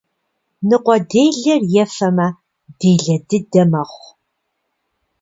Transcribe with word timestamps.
Ныкъуэделэр 0.67 1.61
ефэмэ, 1.83 2.27
делэ 2.79 3.15
дыдэ 3.27 3.63
мэхъу. 3.71 4.07